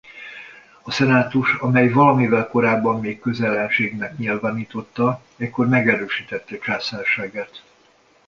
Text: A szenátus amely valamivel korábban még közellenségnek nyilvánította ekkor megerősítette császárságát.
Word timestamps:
A 0.81 0.91
szenátus 0.91 1.55
amely 1.59 1.89
valamivel 1.89 2.47
korábban 2.47 2.99
még 2.99 3.19
közellenségnek 3.19 4.17
nyilvánította 4.17 5.21
ekkor 5.37 5.67
megerősítette 5.67 6.57
császárságát. 6.57 7.63